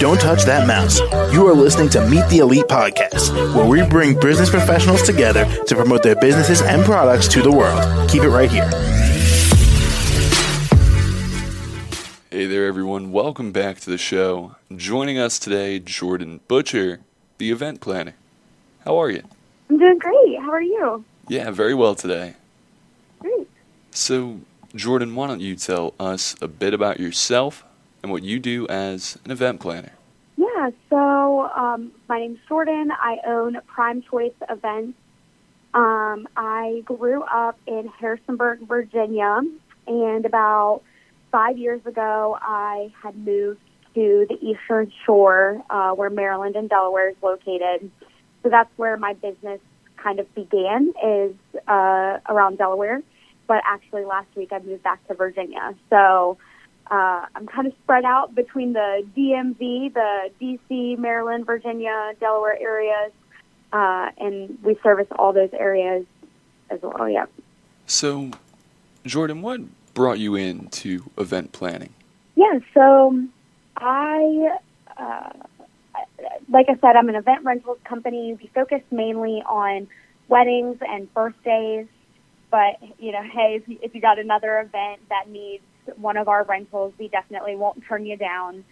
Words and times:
Don't 0.00 0.20
touch 0.20 0.42
that 0.44 0.66
mouse. 0.66 0.98
You 1.32 1.46
are 1.46 1.54
listening 1.54 1.88
to 1.90 2.04
Meet 2.08 2.28
the 2.28 2.38
Elite 2.38 2.64
podcast, 2.64 3.32
where 3.54 3.64
we 3.64 3.88
bring 3.88 4.18
business 4.18 4.50
professionals 4.50 5.02
together 5.02 5.44
to 5.66 5.76
promote 5.76 6.02
their 6.02 6.16
businesses 6.16 6.62
and 6.62 6.84
products 6.84 7.28
to 7.28 7.42
the 7.42 7.52
world. 7.52 8.10
Keep 8.10 8.24
it 8.24 8.28
right 8.30 8.50
here. 8.50 8.68
Hey 12.30 12.46
there, 12.46 12.66
everyone. 12.66 13.12
Welcome 13.12 13.52
back 13.52 13.78
to 13.80 13.90
the 13.90 13.98
show. 13.98 14.56
Joining 14.74 15.16
us 15.16 15.38
today, 15.38 15.78
Jordan 15.78 16.40
Butcher, 16.48 16.98
the 17.38 17.52
event 17.52 17.80
planner. 17.80 18.14
How 18.84 19.00
are 19.00 19.10
you? 19.10 19.22
I'm 19.70 19.78
doing 19.78 19.98
great. 19.98 20.40
How 20.40 20.50
are 20.50 20.60
you? 20.60 21.04
Yeah, 21.28 21.52
very 21.52 21.74
well 21.74 21.94
today. 21.94 22.34
Great. 23.20 23.48
So, 23.92 24.40
Jordan, 24.74 25.14
why 25.14 25.28
don't 25.28 25.40
you 25.40 25.54
tell 25.54 25.94
us 26.00 26.34
a 26.42 26.48
bit 26.48 26.74
about 26.74 26.98
yourself 26.98 27.64
and 28.02 28.10
what 28.10 28.22
you 28.22 28.40
do 28.40 28.66
as 28.68 29.18
an 29.24 29.30
event 29.30 29.60
planner? 29.60 29.92
Yeah, 30.36 30.70
so 30.90 31.48
um, 31.54 31.92
my 32.08 32.18
name's 32.18 32.40
Jordan. 32.48 32.90
I 32.90 33.18
own 33.24 33.58
Prime 33.66 34.02
Choice 34.02 34.32
Events. 34.50 34.98
Um, 35.74 36.28
I 36.36 36.82
grew 36.84 37.22
up 37.22 37.58
in 37.66 37.88
Harrisonburg, 38.00 38.66
Virginia, 38.66 39.40
and 39.86 40.24
about 40.24 40.82
five 41.30 41.58
years 41.58 41.84
ago, 41.84 42.38
I 42.40 42.92
had 43.02 43.16
moved 43.16 43.60
to 43.94 44.26
the 44.28 44.38
Eastern 44.40 44.92
Shore, 45.04 45.62
uh, 45.70 45.92
where 45.92 46.10
Maryland 46.10 46.56
and 46.56 46.68
Delaware 46.68 47.10
is 47.10 47.16
located. 47.22 47.90
So 48.42 48.50
that's 48.50 48.70
where 48.76 48.96
my 48.96 49.14
business 49.14 49.60
kind 49.96 50.20
of 50.20 50.32
began, 50.34 50.92
is 51.04 51.34
uh, 51.66 52.18
around 52.28 52.58
Delaware. 52.58 53.02
But 53.46 53.62
actually, 53.66 54.04
last 54.04 54.28
week 54.36 54.52
I 54.52 54.58
moved 54.60 54.82
back 54.82 55.06
to 55.08 55.14
Virginia. 55.14 55.74
So 55.90 56.38
uh, 56.90 57.26
I'm 57.34 57.46
kind 57.46 57.66
of 57.66 57.72
spread 57.82 58.04
out 58.04 58.34
between 58.34 58.72
the 58.72 59.06
DMV, 59.16 59.94
the 59.94 60.30
DC, 60.40 60.98
Maryland, 60.98 61.46
Virginia, 61.46 62.12
Delaware 62.20 62.58
areas, 62.60 63.12
uh, 63.72 64.10
and 64.18 64.58
we 64.62 64.78
service 64.82 65.08
all 65.18 65.32
those 65.32 65.52
areas 65.52 66.04
as 66.70 66.80
well. 66.82 67.08
Yeah. 67.08 67.26
So, 67.86 68.30
Jordan, 69.04 69.42
what 69.42 69.60
brought 69.94 70.18
you 70.18 70.34
into 70.34 71.10
event 71.16 71.52
planning? 71.52 71.94
Yeah. 72.34 72.58
So 72.74 73.22
I, 73.76 74.58
uh, 74.96 75.30
like 76.50 76.66
I 76.68 76.74
said, 76.80 76.96
I'm 76.96 77.08
an 77.08 77.14
event 77.14 77.44
rentals 77.44 77.78
company. 77.84 78.36
We 78.40 78.48
focus 78.48 78.82
mainly 78.90 79.42
on 79.46 79.88
weddings 80.28 80.78
and 80.86 81.12
birthdays. 81.14 81.86
But 82.54 82.78
you 83.00 83.10
know, 83.10 83.22
hey, 83.22 83.58
if 83.60 83.68
you, 83.68 83.78
if 83.82 83.96
you 83.96 84.00
got 84.00 84.20
another 84.20 84.60
event 84.60 85.00
that 85.08 85.28
needs 85.28 85.64
one 85.96 86.16
of 86.16 86.28
our 86.28 86.44
rentals, 86.44 86.94
we 87.00 87.08
definitely 87.08 87.56
won't 87.56 87.82
turn 87.88 88.06
you 88.06 88.16
down. 88.16 88.64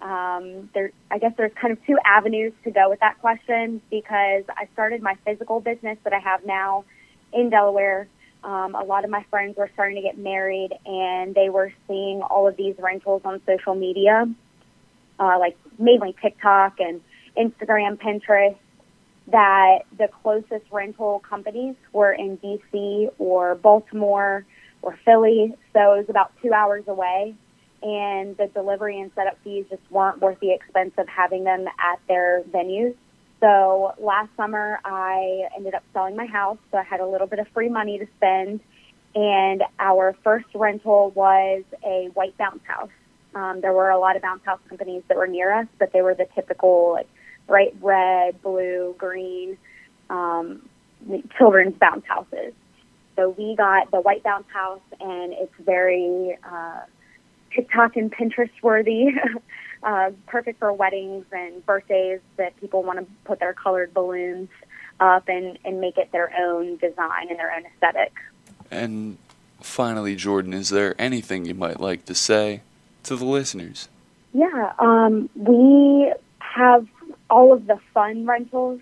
Um, 0.00 0.70
there, 0.72 0.92
I 1.10 1.18
guess 1.18 1.32
there's 1.36 1.50
kind 1.60 1.72
of 1.72 1.84
two 1.84 1.98
avenues 2.04 2.52
to 2.62 2.70
go 2.70 2.88
with 2.88 3.00
that 3.00 3.20
question 3.20 3.82
because 3.90 4.44
I 4.48 4.68
started 4.74 5.02
my 5.02 5.16
physical 5.26 5.58
business 5.58 5.98
that 6.04 6.12
I 6.12 6.20
have 6.20 6.46
now 6.46 6.84
in 7.32 7.50
Delaware. 7.50 8.06
Um, 8.44 8.76
a 8.76 8.84
lot 8.84 9.02
of 9.02 9.10
my 9.10 9.24
friends 9.30 9.56
were 9.56 9.68
starting 9.74 9.96
to 9.96 10.02
get 10.02 10.16
married 10.16 10.70
and 10.86 11.34
they 11.34 11.48
were 11.48 11.72
seeing 11.88 12.22
all 12.22 12.46
of 12.46 12.56
these 12.56 12.76
rentals 12.78 13.22
on 13.24 13.40
social 13.46 13.74
media, 13.74 14.32
uh, 15.18 15.38
like 15.40 15.56
mainly 15.76 16.14
TikTok 16.22 16.78
and 16.78 17.00
Instagram, 17.36 17.98
Pinterest, 17.98 18.54
that 19.28 19.80
the 19.96 20.08
closest 20.22 20.70
rental 20.70 21.22
companies 21.28 21.74
were 21.92 22.12
in 22.12 22.38
DC 22.38 23.10
or 23.18 23.54
Baltimore 23.54 24.44
or 24.82 24.98
Philly. 25.04 25.54
So 25.72 25.94
it 25.94 25.98
was 25.98 26.06
about 26.08 26.32
two 26.42 26.52
hours 26.52 26.84
away. 26.86 27.34
And 27.82 28.36
the 28.36 28.46
delivery 28.46 29.00
and 29.00 29.10
setup 29.14 29.36
fees 29.44 29.66
just 29.68 29.82
weren't 29.90 30.20
worth 30.20 30.40
the 30.40 30.52
expense 30.52 30.92
of 30.96 31.06
having 31.08 31.44
them 31.44 31.66
at 31.78 32.00
their 32.08 32.42
venues. 32.50 32.94
So 33.40 33.92
last 33.98 34.30
summer, 34.36 34.80
I 34.84 35.48
ended 35.54 35.74
up 35.74 35.82
selling 35.92 36.16
my 36.16 36.26
house. 36.26 36.58
So 36.70 36.78
I 36.78 36.82
had 36.82 37.00
a 37.00 37.06
little 37.06 37.26
bit 37.26 37.38
of 37.38 37.48
free 37.48 37.68
money 37.68 37.98
to 37.98 38.06
spend. 38.16 38.60
And 39.14 39.62
our 39.78 40.16
first 40.24 40.46
rental 40.54 41.10
was 41.14 41.62
a 41.84 42.08
white 42.14 42.36
bounce 42.38 42.62
house. 42.64 42.90
Um, 43.34 43.60
there 43.60 43.72
were 43.72 43.90
a 43.90 43.98
lot 43.98 44.16
of 44.16 44.22
bounce 44.22 44.44
house 44.44 44.60
companies 44.68 45.02
that 45.08 45.16
were 45.16 45.26
near 45.26 45.52
us, 45.52 45.66
but 45.78 45.92
they 45.92 46.02
were 46.02 46.14
the 46.14 46.26
typical 46.34 46.92
like 46.92 47.08
bright 47.46 47.74
red, 47.80 48.40
blue, 48.42 48.94
green 48.98 49.56
um, 50.10 50.68
children's 51.36 51.76
bounce 51.78 52.04
houses. 52.06 52.52
So 53.16 53.30
we 53.30 53.54
got 53.54 53.90
the 53.90 54.00
white 54.00 54.22
bounce 54.22 54.46
house, 54.52 54.80
and 55.00 55.32
it's 55.32 55.54
very 55.60 56.36
uh, 56.42 56.80
TikTok 57.54 57.96
and 57.96 58.12
Pinterest 58.12 58.50
worthy. 58.62 59.14
uh, 59.82 60.10
perfect 60.26 60.58
for 60.58 60.72
weddings 60.72 61.26
and 61.30 61.64
birthdays 61.64 62.20
that 62.36 62.58
people 62.60 62.82
want 62.82 62.98
to 62.98 63.06
put 63.24 63.38
their 63.38 63.52
colored 63.52 63.92
balloons 63.94 64.48
up 65.00 65.28
and, 65.28 65.58
and 65.64 65.80
make 65.80 65.98
it 65.98 66.10
their 66.12 66.32
own 66.38 66.76
design 66.76 67.28
and 67.28 67.38
their 67.38 67.52
own 67.52 67.64
aesthetic. 67.66 68.12
And 68.70 69.18
finally, 69.60 70.16
Jordan, 70.16 70.54
is 70.54 70.70
there 70.70 70.94
anything 70.98 71.44
you 71.44 71.54
might 71.54 71.80
like 71.80 72.04
to 72.06 72.14
say 72.14 72.62
to 73.04 73.16
the 73.16 73.24
listeners? 73.24 73.88
Yeah, 74.32 74.72
um, 74.78 75.28
we 75.36 76.12
have 76.38 76.86
all 77.34 77.52
of 77.52 77.66
the 77.66 77.78
fun 77.92 78.26
rentals 78.26 78.80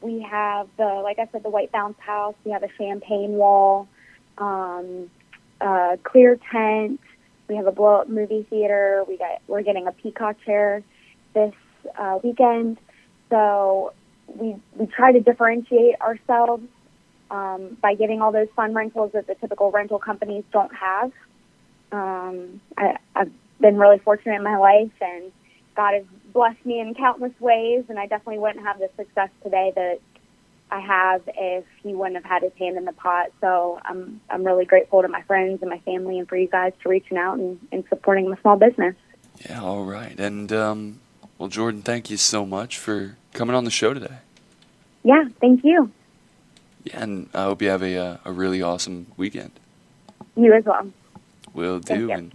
we 0.00 0.22
have 0.22 0.68
the, 0.76 0.84
like 0.84 1.18
I 1.18 1.28
said, 1.30 1.42
the 1.42 1.50
white 1.50 1.72
bounce 1.72 1.98
house. 1.98 2.34
We 2.44 2.52
have 2.52 2.62
a 2.62 2.68
champagne 2.78 3.32
wall, 3.32 3.88
um, 4.38 5.10
a 5.60 5.98
clear 6.02 6.38
tent. 6.50 7.00
We 7.48 7.56
have 7.56 7.66
a 7.66 7.72
blow 7.72 8.00
up 8.00 8.08
movie 8.08 8.46
theater. 8.48 9.04
We 9.06 9.18
got 9.18 9.42
we're 9.46 9.62
getting 9.62 9.86
a 9.86 9.92
peacock 9.92 10.36
chair 10.46 10.82
this 11.34 11.52
uh, 11.98 12.18
weekend. 12.22 12.78
So 13.28 13.92
we 14.28 14.56
we 14.76 14.86
try 14.86 15.12
to 15.12 15.20
differentiate 15.20 16.00
ourselves 16.00 16.62
um, 17.30 17.76
by 17.82 17.94
getting 17.94 18.22
all 18.22 18.32
those 18.32 18.48
fun 18.56 18.72
rentals 18.72 19.12
that 19.12 19.26
the 19.26 19.34
typical 19.34 19.70
rental 19.70 19.98
companies 19.98 20.44
don't 20.52 20.74
have. 20.74 21.12
Um, 21.92 22.60
I, 22.78 22.96
I've 23.16 23.32
been 23.60 23.76
really 23.76 23.98
fortunate 23.98 24.36
in 24.36 24.44
my 24.44 24.56
life, 24.56 24.92
and 25.00 25.32
God 25.80 25.94
has 25.94 26.04
blessed 26.34 26.66
me 26.66 26.78
in 26.78 26.92
countless 26.92 27.32
ways, 27.40 27.84
and 27.88 27.98
I 27.98 28.04
definitely 28.04 28.38
wouldn't 28.38 28.62
have 28.66 28.78
the 28.78 28.90
success 28.98 29.30
today 29.42 29.72
that 29.74 29.98
I 30.70 30.78
have 30.78 31.22
if 31.26 31.64
he 31.82 31.94
wouldn't 31.94 32.16
have 32.16 32.24
had 32.26 32.42
his 32.42 32.52
hand 32.58 32.76
in 32.76 32.84
the 32.84 32.92
pot. 32.92 33.28
So 33.40 33.80
I'm 33.86 34.20
I'm 34.28 34.44
really 34.44 34.66
grateful 34.66 35.00
to 35.00 35.08
my 35.08 35.22
friends 35.22 35.62
and 35.62 35.70
my 35.70 35.78
family 35.78 36.18
and 36.18 36.28
for 36.28 36.36
you 36.36 36.48
guys 36.48 36.74
to 36.82 36.90
reaching 36.90 37.16
out 37.16 37.38
and, 37.38 37.58
and 37.72 37.82
supporting 37.88 38.28
my 38.28 38.36
small 38.42 38.58
business. 38.58 38.94
Yeah, 39.48 39.62
all 39.62 39.86
right. 39.86 40.20
And 40.20 40.52
um, 40.52 41.00
well, 41.38 41.48
Jordan, 41.48 41.80
thank 41.80 42.10
you 42.10 42.18
so 42.18 42.44
much 42.44 42.76
for 42.76 43.16
coming 43.32 43.56
on 43.56 43.64
the 43.64 43.70
show 43.70 43.94
today. 43.94 44.18
Yeah, 45.02 45.24
thank 45.40 45.64
you. 45.64 45.90
Yeah, 46.84 47.02
and 47.02 47.30
I 47.32 47.44
hope 47.44 47.62
you 47.62 47.70
have 47.70 47.82
a 47.82 47.96
uh, 47.96 48.16
a 48.26 48.32
really 48.32 48.60
awesome 48.60 49.06
weekend. 49.16 49.52
You 50.36 50.52
as 50.52 50.66
well. 50.66 50.92
Will 51.54 51.80
do. 51.80 52.10
And 52.10 52.34